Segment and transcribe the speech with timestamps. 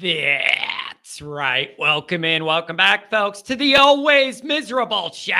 [0.00, 1.70] That's right.
[1.78, 5.34] Welcome in, welcome back, folks, to the always miserable show.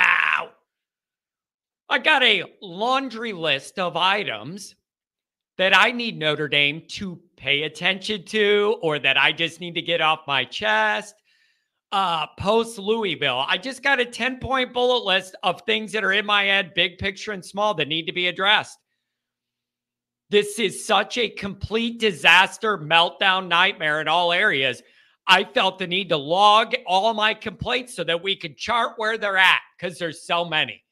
[1.89, 4.75] I got a laundry list of items
[5.57, 9.81] that I need Notre Dame to pay attention to or that I just need to
[9.81, 11.15] get off my chest.
[11.91, 16.13] Uh, post Louisville, I just got a 10 point bullet list of things that are
[16.13, 18.77] in my head, big picture and small, that need to be addressed.
[20.33, 24.81] This is such a complete disaster, meltdown, nightmare in all areas.
[25.27, 29.15] I felt the need to log all my complaints so that we could chart where
[29.15, 30.83] they're at because there's so many.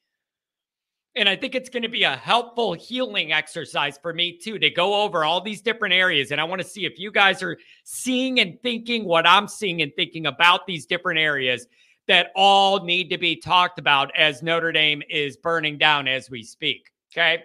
[1.16, 4.70] And I think it's going to be a helpful healing exercise for me too to
[4.70, 6.30] go over all these different areas.
[6.30, 9.82] And I want to see if you guys are seeing and thinking what I'm seeing
[9.82, 11.66] and thinking about these different areas
[12.06, 16.44] that all need to be talked about as Notre Dame is burning down as we
[16.44, 16.92] speak.
[17.12, 17.42] Okay.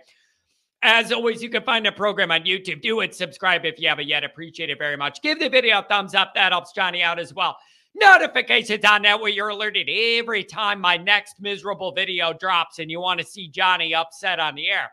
[0.84, 2.82] As always, you can find the program on YouTube.
[2.82, 3.16] Do it.
[3.16, 4.24] Subscribe if you haven't yet.
[4.24, 5.22] Appreciate it very much.
[5.22, 6.34] Give the video a thumbs up.
[6.36, 7.58] That helps Johnny out as well.
[8.00, 13.00] Notifications on that way you're alerted every time my next miserable video drops and you
[13.00, 14.92] want to see Johnny upset on the air.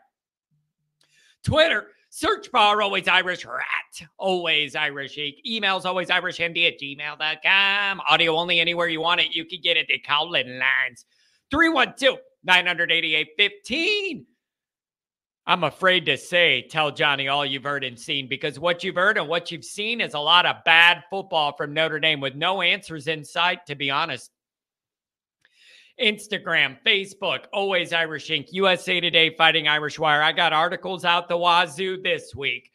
[1.43, 8.01] Twitter, search bar always Irish rat, always Irish Emails always Irish ND at gmail.com.
[8.09, 9.35] Audio only anywhere you want it.
[9.35, 11.05] You can get it at Cowlin Lines.
[11.51, 14.25] 312 988 15.
[15.47, 19.17] I'm afraid to say, tell Johnny all you've heard and seen because what you've heard
[19.17, 22.63] and what you've seen is a lot of bad football from Notre Dame with no
[22.63, 24.31] answers in sight, to be honest.
[26.01, 30.23] Instagram, Facebook, always Irish Ink, USA Today, Fighting Irish Wire.
[30.23, 32.71] I got articles out the wazoo this week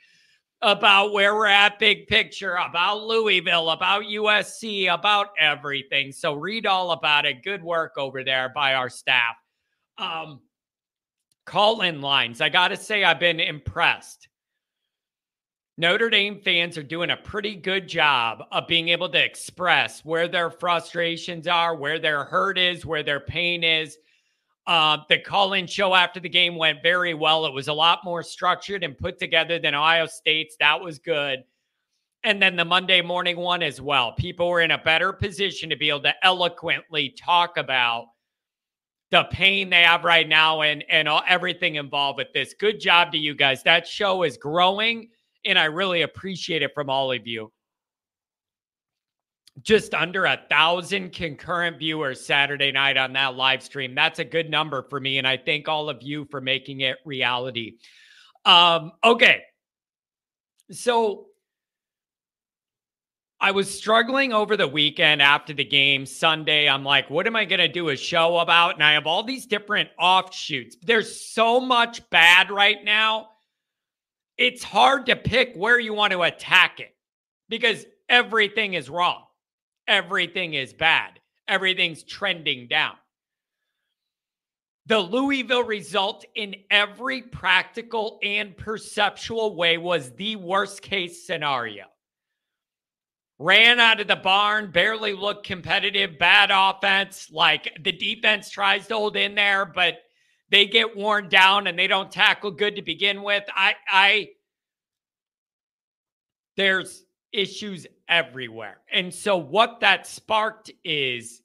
[0.62, 6.12] about where we're at, big picture, about Louisville, about USC, about everything.
[6.12, 7.42] So read all about it.
[7.42, 9.36] Good work over there by our staff.
[9.98, 10.40] Um,
[11.46, 12.40] call in lines.
[12.40, 14.28] I got to say, I've been impressed.
[15.80, 20.28] Notre Dame fans are doing a pretty good job of being able to express where
[20.28, 23.96] their frustrations are, where their hurt is, where their pain is.
[24.66, 27.46] Uh, the call in show after the game went very well.
[27.46, 30.54] It was a lot more structured and put together than Ohio State's.
[30.60, 31.44] That was good.
[32.24, 34.12] And then the Monday morning one as well.
[34.12, 38.08] People were in a better position to be able to eloquently talk about
[39.10, 42.54] the pain they have right now and and all, everything involved with this.
[42.54, 43.62] Good job to you guys.
[43.62, 45.08] That show is growing
[45.44, 47.52] and I really appreciate it from all of you.
[49.62, 53.94] Just under a thousand concurrent viewers Saturday night on that live stream.
[53.94, 55.18] That's a good number for me.
[55.18, 57.76] And I thank all of you for making it reality.
[58.44, 59.42] Um, okay.
[60.70, 61.26] So
[63.42, 66.68] I was struggling over the weekend after the game Sunday.
[66.68, 68.74] I'm like, what am I going to do a show about?
[68.74, 70.76] And I have all these different offshoots.
[70.82, 73.30] There's so much bad right now.
[74.36, 76.94] It's hard to pick where you want to attack it
[77.48, 79.24] because everything is wrong.
[79.88, 81.18] Everything is bad.
[81.48, 82.94] Everything's trending down.
[84.84, 91.84] The Louisville result in every practical and perceptual way was the worst case scenario
[93.40, 97.30] ran out of the barn, barely looked competitive, bad offense.
[97.32, 100.02] Like the defense tries to hold in there, but
[100.50, 103.42] they get worn down and they don't tackle good to begin with.
[103.48, 104.28] I, I,
[106.58, 107.02] there's
[107.32, 108.78] issues everywhere.
[108.92, 111.40] And so what that sparked is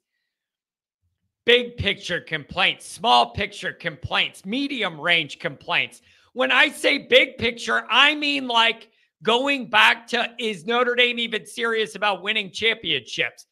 [1.46, 6.02] big picture complaints, small picture complaints, medium range complaints.
[6.34, 8.90] When I say big picture, I mean like
[9.22, 13.46] going back to is Notre Dame even serious about winning championships?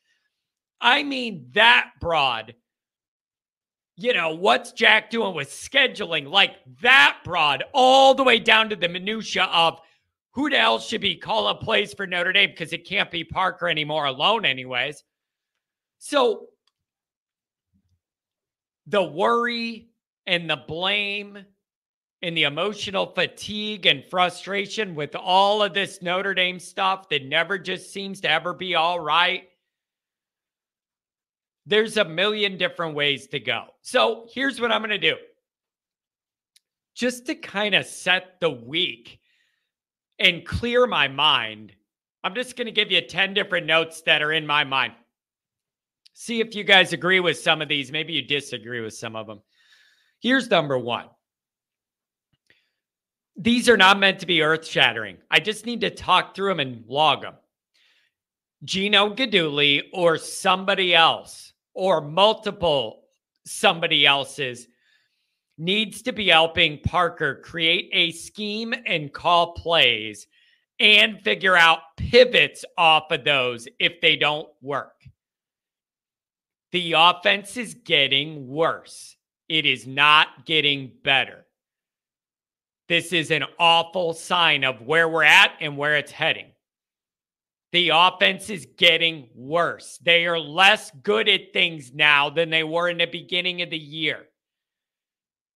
[0.81, 2.55] I mean, that broad.
[3.97, 6.29] You know, what's Jack doing with scheduling?
[6.29, 9.81] Like that broad, all the way down to the minutia of
[10.33, 13.69] who the hell should be calling plays for Notre Dame because it can't be Parker
[13.69, 15.05] anymore alone, anyways.
[15.99, 16.49] So
[18.87, 19.89] the worry
[20.27, 21.45] and the blame
[22.25, 27.59] and the emotional fatigue and frustration with all of this Notre Dame stuff that never
[27.59, 29.43] just seems to ever be all right.
[31.67, 33.67] There's a million different ways to go.
[33.83, 35.17] So here's what I'm going to do.
[36.95, 39.21] Just to kind of set the week
[40.19, 41.75] and clear my mind,
[42.23, 44.95] I'm just going to give you 10 different notes that are in my mind.
[46.15, 47.93] See if you guys agree with some of these.
[47.93, 49.43] Maybe you disagree with some of them.
[50.21, 51.11] Here's number one
[53.37, 55.19] these are not meant to be earth shattering.
[55.31, 57.35] I just need to talk through them and log them.
[58.65, 63.03] Gino Guidugli or somebody else or multiple
[63.45, 64.69] somebody else's
[65.59, 70.27] needs to be helping Parker create a scheme and call plays
[70.81, 75.03] and figure out pivots off of those if they don't work.
[76.73, 79.17] The offense is getting worse.
[79.49, 81.47] It is not getting better.
[82.89, 86.47] This is an awful sign of where we're at and where it's heading.
[87.73, 89.99] The offense is getting worse.
[90.03, 93.79] They are less good at things now than they were in the beginning of the
[93.79, 94.27] year.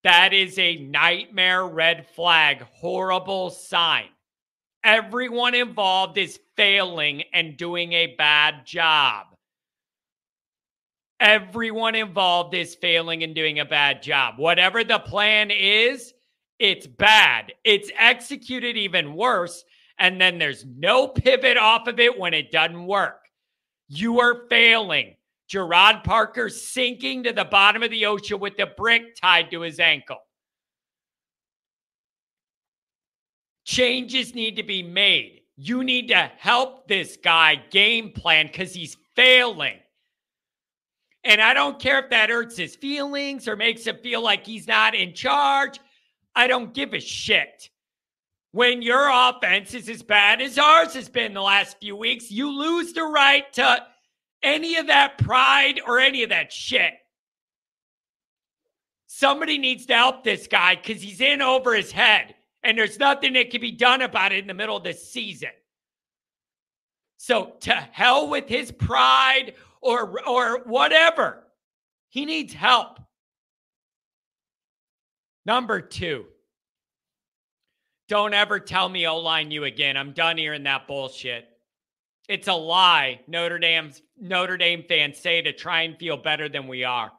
[0.03, 4.09] That is a nightmare red flag, horrible sign.
[4.83, 9.27] Everyone involved is failing and doing a bad job.
[11.19, 14.35] Everyone involved is failing and doing a bad job.
[14.37, 16.13] Whatever the plan is,
[16.59, 17.53] it's bad.
[17.63, 19.63] It's executed even worse.
[19.97, 23.19] And then there's no pivot off of it when it doesn't work.
[23.87, 25.15] You are failing.
[25.47, 29.79] Gerard Parker sinking to the bottom of the ocean with the brick tied to his
[29.79, 30.19] ankle.
[33.65, 35.41] Changes need to be made.
[35.55, 39.79] You need to help this guy game plan because he's failing.
[41.23, 44.67] And I don't care if that hurts his feelings or makes him feel like he's
[44.67, 45.79] not in charge.
[46.35, 47.69] I don't give a shit.
[48.51, 52.49] When your offense is as bad as ours has been the last few weeks, you
[52.49, 53.85] lose the right to
[54.41, 56.93] any of that pride or any of that shit.
[59.07, 63.33] Somebody needs to help this guy because he's in over his head and there's nothing
[63.33, 65.49] that can be done about it in the middle of the season.
[67.17, 71.43] So to hell with his pride or or whatever.
[72.09, 72.99] He needs help.
[75.49, 76.25] Number 2.
[78.07, 79.97] Don't ever tell me O-line you again.
[79.97, 81.47] I'm done hearing that bullshit.
[82.27, 86.67] It's a lie Notre Dame's Notre Dame fans say to try and feel better than
[86.67, 87.11] we are.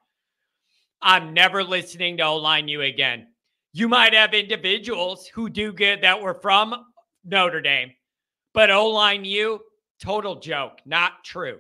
[1.03, 3.27] I'm never listening to O-line you again.
[3.73, 6.85] You might have individuals who do good that were from
[7.25, 7.91] Notre Dame,
[8.55, 9.59] but O line you,
[10.01, 11.59] total joke, not true.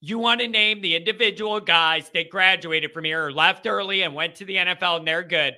[0.00, 4.12] You want to name the individual guys that graduated from here or left early and
[4.12, 5.54] went to the NFL and they're good.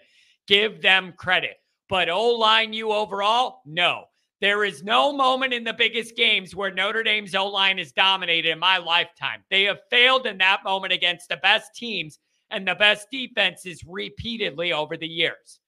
[0.46, 1.56] Give them credit.
[1.88, 4.04] But O line you overall, no.
[4.40, 8.50] There is no moment in the biggest games where Notre Dame's O line is dominated
[8.50, 9.44] in my lifetime.
[9.50, 12.18] They have failed in that moment against the best teams
[12.50, 15.60] and the best defenses repeatedly over the years.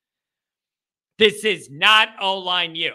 [1.19, 2.95] This is not O line U.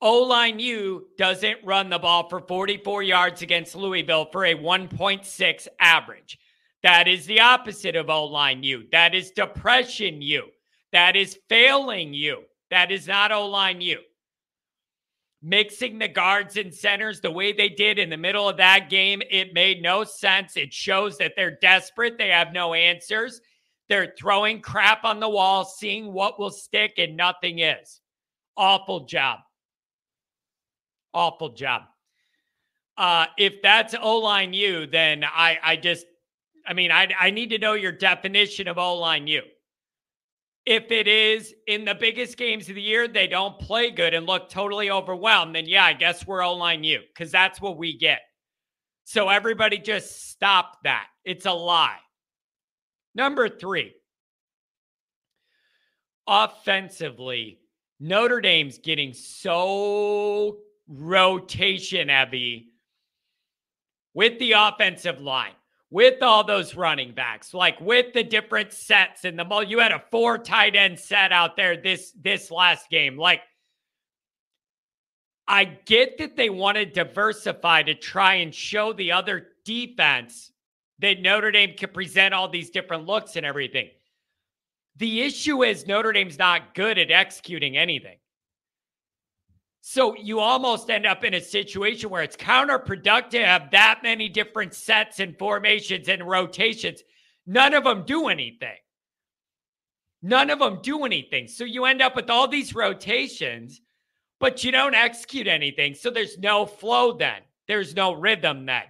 [0.00, 5.68] O line U doesn't run the ball for 44 yards against Louisville for a 1.6
[5.80, 6.38] average.
[6.84, 8.84] That is the opposite of O line U.
[8.92, 10.44] That is depression U.
[10.92, 12.42] That is failing you.
[12.70, 14.00] That is not O line U.
[15.42, 19.22] Mixing the guards and centers the way they did in the middle of that game,
[19.30, 20.58] it made no sense.
[20.58, 22.18] It shows that they're desperate.
[22.18, 23.40] They have no answers.
[23.88, 28.00] They're throwing crap on the wall, seeing what will stick, and nothing is.
[28.58, 29.40] Awful job.
[31.14, 31.82] Awful job.
[32.98, 36.04] Uh, if that's O line U, then I, I just,
[36.66, 39.42] I mean, I, I need to know your definition of O line U.
[40.66, 44.26] If it is in the biggest games of the year, they don't play good and
[44.26, 47.98] look totally overwhelmed, then yeah, I guess we're O line U because that's what we
[47.98, 48.20] get.
[49.04, 51.06] So everybody just stop that.
[51.24, 51.98] It's a lie.
[53.14, 53.94] Number three,
[56.26, 57.60] offensively,
[58.00, 62.70] Notre Dame's getting so rotation heavy
[64.14, 65.52] with the offensive line,
[65.94, 70.02] with all those running backs, like with the different sets and the you had a
[70.10, 73.16] four tight end set out there this this last game.
[73.16, 73.42] Like
[75.46, 80.50] I get that they want to diversify to try and show the other defense
[80.98, 83.88] that Notre Dame can present all these different looks and everything.
[84.96, 88.16] The issue is Notre Dame's not good at executing anything.
[89.86, 94.30] So you almost end up in a situation where it's counterproductive to have that many
[94.30, 97.02] different sets and formations and rotations.
[97.46, 98.78] None of them do anything.
[100.22, 101.48] None of them do anything.
[101.48, 103.82] So you end up with all these rotations,
[104.40, 105.94] but you don't execute anything.
[105.94, 107.42] So there's no flow then.
[107.68, 108.84] There's no rhythm then.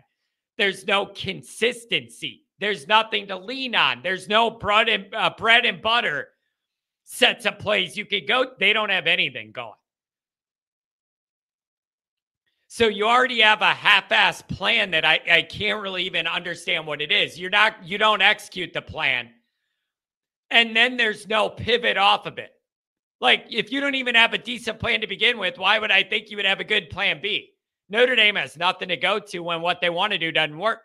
[0.59, 2.45] There's no consistency.
[2.61, 4.01] There's nothing to lean on.
[4.05, 6.29] There's no bread and uh, bread and butter
[7.03, 8.47] sets of plays you could go.
[8.61, 9.75] They don't have anything going.
[12.75, 17.01] So you already have a half-ass plan that I, I can't really even understand what
[17.01, 17.39] it is.
[17.39, 19.31] You're not you don't execute the plan.
[20.51, 22.51] And then there's no pivot off of it.
[23.21, 26.03] Like if you don't even have a decent plan to begin with, why would I
[26.03, 27.51] think you would have a good plan B?
[27.91, 30.81] Notre Dame has nothing to go to when what they want to do doesn't work.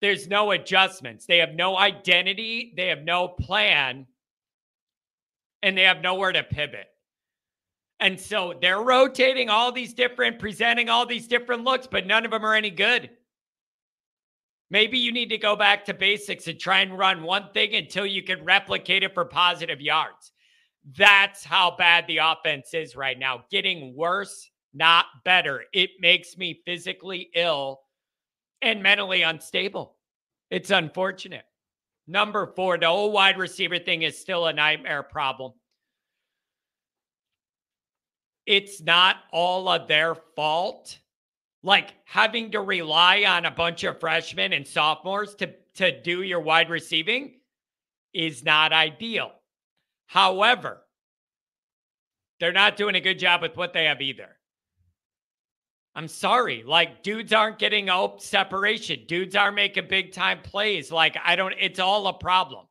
[0.00, 1.26] There's no adjustments.
[1.26, 2.72] They have no identity.
[2.76, 4.08] They have no plan.
[5.62, 6.88] And they have nowhere to pivot.
[8.00, 12.30] And so they're rotating all these different, presenting all these different looks, but none of
[12.30, 13.10] them are any good.
[14.68, 18.04] Maybe you need to go back to basics and try and run one thing until
[18.04, 20.32] you can replicate it for positive yards.
[20.96, 23.44] That's how bad the offense is right now.
[23.50, 25.64] Getting worse, not better.
[25.72, 27.80] It makes me physically ill
[28.60, 29.96] and mentally unstable.
[30.50, 31.44] It's unfortunate.
[32.06, 35.52] Number four, the old wide receiver thing is still a nightmare problem.
[38.46, 40.98] It's not all of their fault
[41.66, 46.38] like having to rely on a bunch of freshmen and sophomores to, to do your
[46.38, 47.40] wide receiving
[48.14, 49.32] is not ideal.
[50.06, 50.82] However,
[52.38, 54.28] they're not doing a good job with what they have either.
[55.96, 56.62] I'm sorry.
[56.62, 59.00] Like, dudes aren't getting up separation.
[59.08, 60.92] Dudes aren't making big time plays.
[60.92, 62.65] Like, I don't, it's all a problem.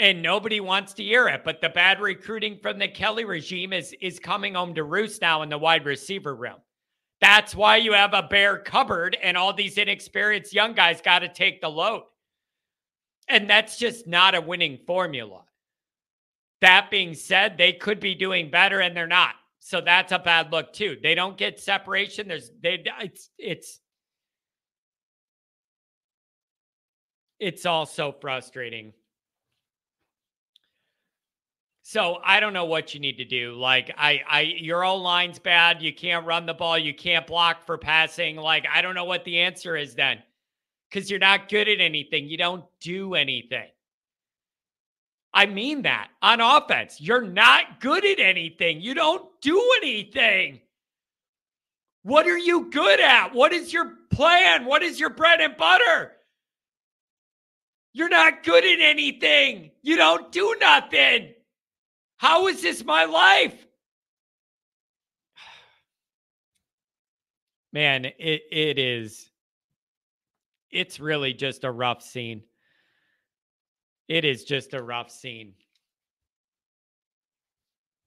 [0.00, 1.42] And nobody wants to hear it.
[1.44, 5.42] But the bad recruiting from the Kelly regime is is coming home to roost now
[5.42, 6.56] in the wide receiver room.
[7.20, 11.28] That's why you have a bare cupboard and all these inexperienced young guys got to
[11.28, 12.04] take the load.
[13.28, 15.42] And that's just not a winning formula.
[16.62, 19.34] That being said, they could be doing better and they're not.
[19.58, 20.96] So that's a bad look too.
[21.02, 22.26] They don't get separation.
[22.26, 23.80] There's they it's it's
[27.38, 28.94] it's all so frustrating
[31.90, 33.54] so I don't know what you need to do.
[33.54, 35.82] Like I, I, your old line's bad.
[35.82, 36.78] You can't run the ball.
[36.78, 38.36] You can't block for passing.
[38.36, 40.22] Like I don't know what the answer is then,
[40.88, 42.28] because you're not good at anything.
[42.28, 43.66] You don't do anything.
[45.34, 47.00] I mean that on offense.
[47.00, 48.80] You're not good at anything.
[48.80, 50.60] You don't do anything.
[52.04, 53.34] What are you good at?
[53.34, 54.64] What is your plan?
[54.64, 56.12] What is your bread and butter?
[57.92, 59.72] You're not good at anything.
[59.82, 61.34] You don't do nothing.
[62.20, 63.66] How is this my life?
[67.72, 69.30] Man, it it is
[70.70, 72.42] it's really just a rough scene.
[74.06, 75.54] It is just a rough scene.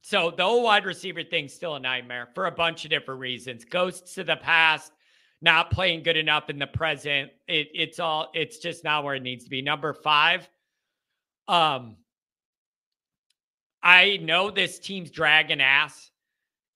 [0.04, 3.66] So the whole wide receiver thing's still a nightmare for a bunch of different reasons.
[3.66, 4.92] Ghosts of the past,
[5.42, 7.32] not playing good enough in the present.
[7.48, 9.64] It, it's all it's just not where it needs to be.
[9.64, 10.48] Number five,
[11.48, 11.96] um,
[13.84, 16.10] I know this team's dragging ass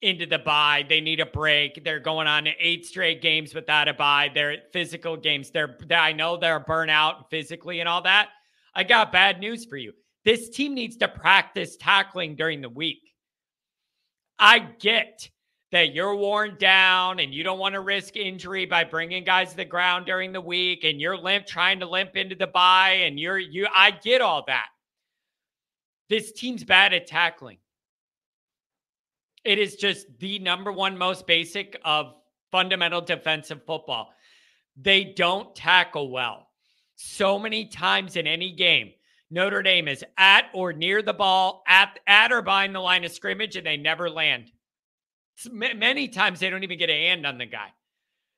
[0.02, 0.86] into the bye.
[0.88, 1.84] They need a break.
[1.84, 4.30] They're going on eight straight games without a bye.
[4.34, 5.50] They're physical games.
[5.50, 8.30] They're I know they're burnout physically and all that.
[8.76, 9.94] I got bad news for you.
[10.26, 13.14] This team needs to practice tackling during the week.
[14.38, 15.30] I get
[15.72, 19.58] that you're worn down and you don't want to risk injury by bringing guys to
[19.58, 23.20] the ground during the week and you're limp trying to limp into the bye and
[23.20, 24.68] you're you I get all that.
[26.10, 27.58] This team's bad at tackling.
[29.44, 32.14] It is just the number one most basic of
[32.52, 34.14] fundamental defensive football.
[34.76, 36.50] They don't tackle well.
[36.96, 38.92] So many times in any game,
[39.30, 43.12] Notre Dame is at or near the ball, at, at or behind the line of
[43.12, 44.52] scrimmage, and they never land.
[45.52, 47.70] Many times they don't even get a hand on the guy.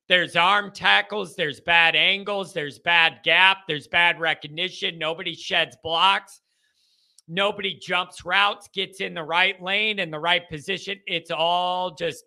[0.09, 4.97] There's arm tackles, there's bad angles, there's bad gap, there's bad recognition.
[4.97, 6.41] Nobody sheds blocks.
[7.29, 11.00] Nobody jumps routes, gets in the right lane in the right position.
[11.05, 12.25] It's all just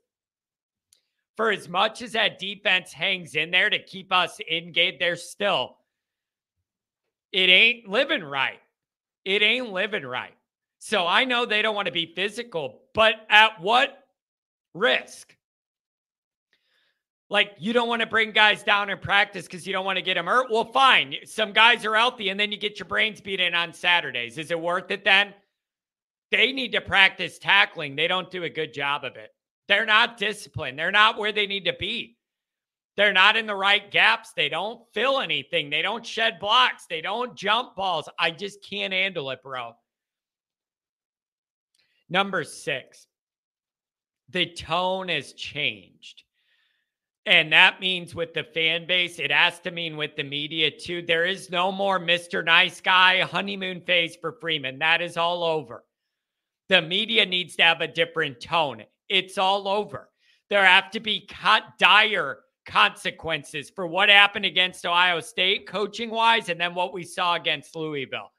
[1.37, 5.77] for as much as that defense hangs in there to keep us engaged, they're still,
[7.33, 8.61] it ain't living right.
[9.25, 10.35] It ain't living right.
[10.79, 14.05] So I know they don't want to be physical, but at what
[14.75, 15.37] risk?
[17.33, 20.03] Like you don't want to bring guys down in practice because you don't want to
[20.03, 20.51] get them hurt.
[20.51, 21.15] Well, fine.
[21.25, 24.37] Some guys are healthy and then you get your brains beat in on Saturdays.
[24.37, 25.33] Is it worth it then?
[26.31, 27.97] They need to practice tackling.
[27.97, 29.31] They don't do a good job of it.
[29.67, 30.79] They're not disciplined.
[30.79, 32.19] They're not where they need to be.
[32.99, 34.35] They're not in the right gaps.
[34.37, 35.71] They don't fill anything.
[35.71, 36.85] They don't shed blocks.
[36.85, 38.11] They don't jump balls.
[38.19, 39.73] I just can't handle it, bro.
[42.11, 43.07] Number six,
[44.29, 46.25] the tone has changed.
[47.25, 51.03] And that means with the fan base, it has to mean with the media too.
[51.03, 52.45] There is no more Mr.
[52.45, 54.79] Nice Guy honeymoon phase for Freeman.
[54.81, 55.85] That is all over.
[56.69, 58.83] The media needs to have a different tone.
[59.09, 60.09] It's all over.
[60.51, 61.29] There have to be
[61.79, 67.35] dire consequences for what happened against Ohio State, coaching wise, and then what we saw
[67.35, 68.33] against Louisville.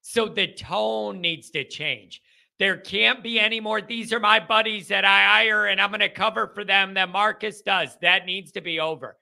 [0.00, 2.20] So the tone needs to change.
[2.62, 3.80] There can't be any more.
[3.80, 7.08] These are my buddies that I hire and I'm going to cover for them that
[7.08, 7.98] Marcus does.
[8.02, 9.16] That needs to be over.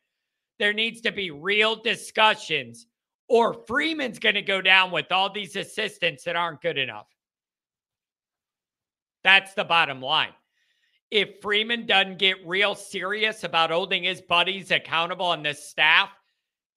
[0.59, 2.87] There needs to be real discussions,
[3.29, 7.07] or Freeman's going to go down with all these assistants that aren't good enough.
[9.25, 10.35] That's the bottom line.
[11.11, 16.11] If Freeman doesn't get real serious about holding his buddies accountable and the staff,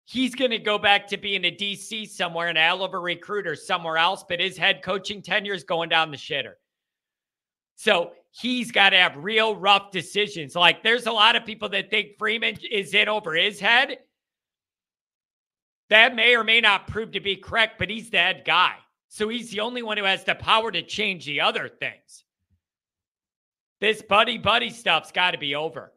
[0.05, 3.55] he's going to go back to being a DC somewhere, an hell of a recruiter
[3.55, 6.53] somewhere else, but his head coaching tenure is going down the shitter.
[7.75, 10.55] So he's got to have real rough decisions.
[10.55, 13.97] Like there's a lot of people that think Freeman is in over his head.
[15.89, 18.75] That may or may not prove to be correct, but he's the head guy.
[19.09, 22.23] So he's the only one who has the power to change the other things.
[23.79, 25.91] This buddy buddy stuff's got to be over.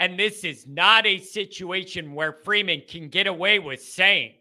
[0.00, 4.32] And this is not a situation where Freeman can get away with saying,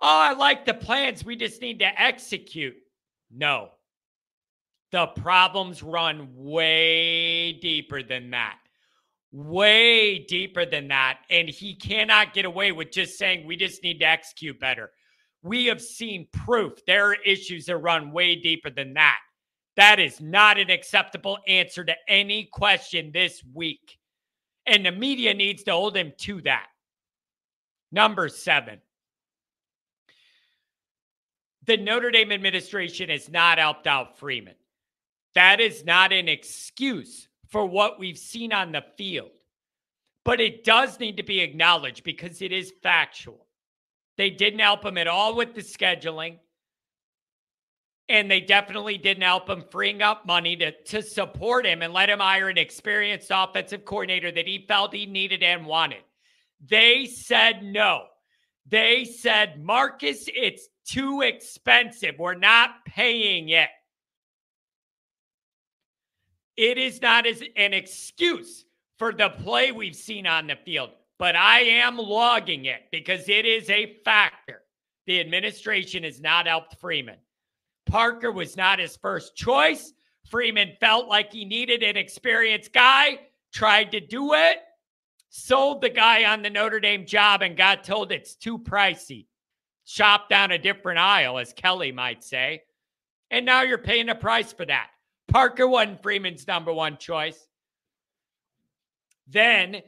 [0.00, 1.26] Oh, I like the plans.
[1.26, 2.74] We just need to execute.
[3.30, 3.68] No.
[4.92, 8.56] The problems run way deeper than that.
[9.30, 11.18] Way deeper than that.
[11.28, 14.90] And he cannot get away with just saying, we just need to execute better.
[15.42, 19.18] We have seen proof there are issues that run way deeper than that.
[19.76, 23.99] That is not an acceptable answer to any question this week.
[24.66, 26.66] And the media needs to hold him to that.
[27.92, 28.80] Number seven.
[31.66, 34.54] The Notre Dame administration has not helped out Freeman.
[35.34, 39.30] That is not an excuse for what we've seen on the field.
[40.24, 43.46] But it does need to be acknowledged because it is factual.
[44.16, 46.38] They didn't help him at all with the scheduling.
[48.10, 52.10] And they definitely didn't help him freeing up money to, to support him and let
[52.10, 56.02] him hire an experienced offensive coordinator that he felt he needed and wanted.
[56.68, 58.06] They said no.
[58.66, 62.16] They said, Marcus, it's too expensive.
[62.18, 63.68] We're not paying it.
[66.56, 68.64] It is not as an excuse
[68.98, 73.46] for the play we've seen on the field, but I am logging it because it
[73.46, 74.62] is a factor.
[75.06, 77.16] The administration has not helped Freeman.
[77.90, 79.92] Parker was not his first choice.
[80.28, 83.18] Freeman felt like he needed an experienced guy,
[83.52, 84.58] tried to do it,
[85.28, 89.26] sold the guy on the Notre Dame job, and got told it's too pricey.
[89.84, 92.62] Shop down a different aisle, as Kelly might say.
[93.32, 94.90] And now you're paying a price for that.
[95.26, 97.48] Parker wasn't Freeman's number one choice.
[99.26, 99.82] Then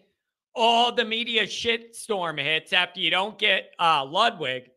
[0.56, 4.71] all the media shitstorm hits after you don't get uh, Ludwig.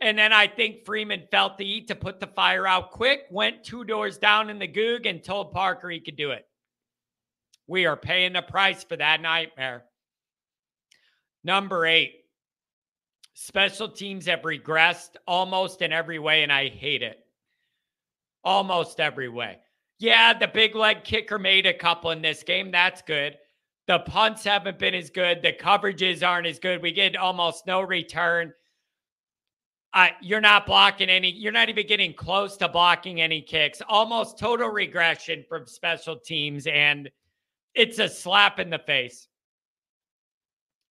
[0.00, 3.62] And then I think Freeman felt the heat to put the fire out quick, went
[3.62, 6.46] two doors down in the Gug, and told Parker he could do it.
[7.66, 9.84] We are paying the price for that nightmare.
[11.44, 12.24] Number eight,
[13.34, 17.18] special teams have regressed almost in every way, and I hate it.
[18.42, 19.58] Almost every way.
[19.98, 22.70] Yeah, the big leg kicker made a couple in this game.
[22.70, 23.36] That's good.
[23.86, 25.42] The punts haven't been as good.
[25.42, 26.80] The coverages aren't as good.
[26.80, 28.54] We get almost no return.
[30.20, 33.82] You're not blocking any, you're not even getting close to blocking any kicks.
[33.88, 36.66] Almost total regression from special teams.
[36.66, 37.10] And
[37.74, 39.26] it's a slap in the face.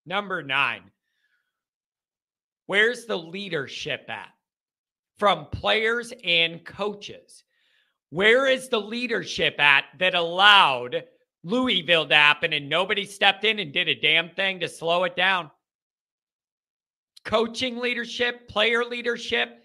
[0.06, 0.92] Number nine.
[2.66, 4.30] Where's the leadership at
[5.18, 7.44] from players and coaches?
[8.12, 11.04] Where is the leadership at that allowed
[11.44, 15.16] Louisville to happen and nobody stepped in and did a damn thing to slow it
[15.16, 15.52] down?
[17.26, 19.64] Coaching leadership, player leadership.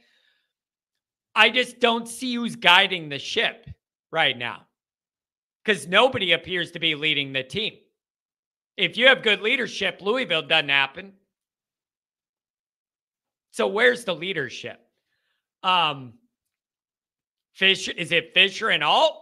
[1.34, 3.68] I just don't see who's guiding the ship
[4.10, 4.62] right now
[5.64, 7.74] because nobody appears to be leading the team.
[8.76, 11.12] If you have good leadership, Louisville doesn't happen.
[13.52, 14.80] So where's the leadership?
[15.62, 16.14] Um,
[17.52, 19.20] Fish, is it Fisher and Alt?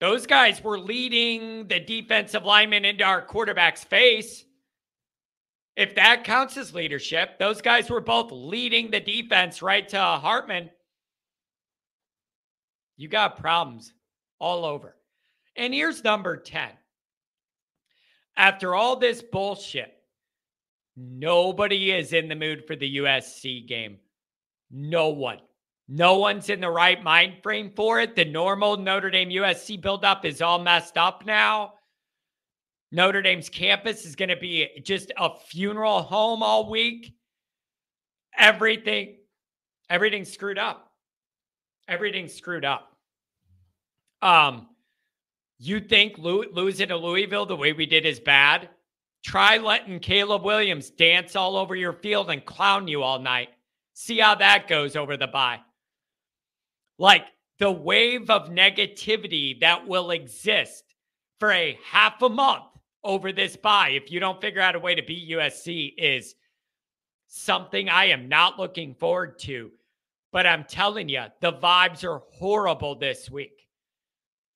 [0.00, 4.45] Those guys were leading the defensive lineman into our quarterback's face.
[5.76, 10.70] If that counts as leadership, those guys were both leading the defense right to Hartman.
[12.96, 13.92] You got problems
[14.38, 14.96] all over.
[15.54, 16.70] And here's number 10.
[18.38, 19.92] After all this bullshit,
[20.96, 23.98] nobody is in the mood for the USC game.
[24.70, 25.40] No one.
[25.88, 28.16] No one's in the right mind frame for it.
[28.16, 31.74] The normal Notre Dame USC buildup is all messed up now.
[32.96, 37.14] Notre Dame's campus is going to be just a funeral home all week.
[38.38, 39.16] Everything,
[39.90, 40.90] everything's screwed up.
[41.86, 42.96] Everything's screwed up.
[44.22, 44.68] Um,
[45.58, 48.70] you think losing to Louisville the way we did is bad?
[49.22, 53.50] Try letting Caleb Williams dance all over your field and clown you all night.
[53.92, 55.60] See how that goes over the bye
[56.98, 57.26] like
[57.58, 60.84] the wave of negativity that will exist
[61.38, 62.64] for a half a month
[63.06, 66.34] over this bye if you don't figure out a way to beat USC is
[67.28, 69.70] something I am not looking forward to.
[70.32, 73.66] But I'm telling you, the vibes are horrible this week.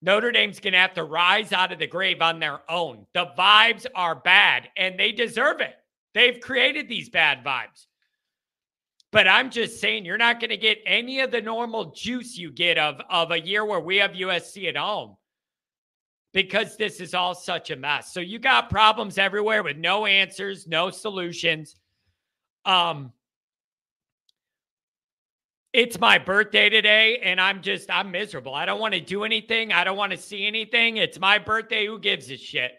[0.03, 3.07] Notre Dame's going to have to rise out of the grave on their own.
[3.15, 5.75] The vibes are bad and they deserve it.
[6.13, 7.87] They've created these bad vibes.
[9.13, 12.51] But I'm just saying, you're not going to get any of the normal juice you
[12.51, 15.17] get of, of a year where we have USC at home
[16.33, 18.13] because this is all such a mess.
[18.13, 21.77] So you got problems everywhere with no answers, no solutions.
[22.65, 23.13] Um,
[25.73, 28.55] it's my birthday today, and I'm just, I'm miserable.
[28.55, 29.73] I don't want to do anything.
[29.73, 30.97] I don't want to see anything.
[30.97, 31.87] It's my birthday.
[31.87, 32.73] Who gives a shit?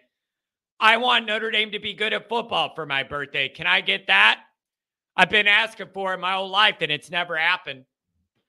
[0.79, 3.47] I want Notre Dame to be good at football for my birthday.
[3.47, 4.41] Can I get that?
[5.15, 7.85] I've been asking for it my whole life and it's never happened.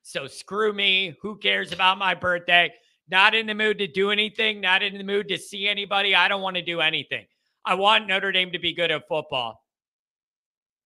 [0.02, 1.16] So screw me.
[1.20, 2.72] Who cares about my birthday?
[3.12, 6.14] Not in the mood to do anything, not in the mood to see anybody.
[6.14, 7.27] I don't want to do anything.
[7.62, 9.62] I want Notre Dame to be good at football.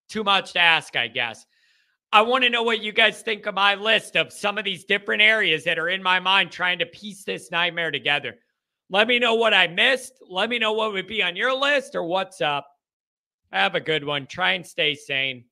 [0.09, 1.47] Too much to ask, I guess.
[2.11, 4.85] I want to know what you guys think of my list of some of these
[4.85, 8.35] different areas that are in my mind trying to piece this nightmare together.
[8.91, 10.15] Let me know what I missed.
[10.29, 12.67] Let me know what would be on your list or what's up.
[13.53, 14.27] Have a good one.
[14.27, 15.45] Try and stay sane.